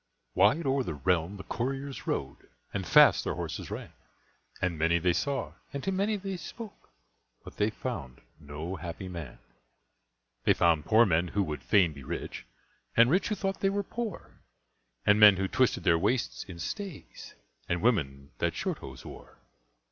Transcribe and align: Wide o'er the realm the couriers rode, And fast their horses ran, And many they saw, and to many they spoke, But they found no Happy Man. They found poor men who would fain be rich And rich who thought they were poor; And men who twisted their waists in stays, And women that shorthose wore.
Wide 0.33 0.65
o'er 0.65 0.81
the 0.81 0.95
realm 0.95 1.37
the 1.37 1.43
couriers 1.43 2.07
rode, 2.07 2.49
And 2.73 2.87
fast 2.87 3.23
their 3.23 3.35
horses 3.35 3.69
ran, 3.69 3.93
And 4.59 4.75
many 4.79 4.97
they 4.97 5.13
saw, 5.13 5.53
and 5.71 5.83
to 5.83 5.91
many 5.91 6.15
they 6.15 6.37
spoke, 6.37 6.89
But 7.43 7.57
they 7.57 7.69
found 7.69 8.19
no 8.39 8.77
Happy 8.77 9.07
Man. 9.07 9.37
They 10.43 10.55
found 10.55 10.85
poor 10.85 11.05
men 11.05 11.27
who 11.27 11.43
would 11.43 11.61
fain 11.61 11.93
be 11.93 12.03
rich 12.03 12.47
And 12.97 13.11
rich 13.11 13.27
who 13.27 13.35
thought 13.35 13.59
they 13.59 13.69
were 13.69 13.83
poor; 13.83 14.41
And 15.05 15.19
men 15.19 15.37
who 15.37 15.47
twisted 15.47 15.83
their 15.83 15.99
waists 15.99 16.45
in 16.45 16.57
stays, 16.57 17.35
And 17.69 17.83
women 17.83 18.31
that 18.39 18.55
shorthose 18.55 19.05
wore. 19.05 19.37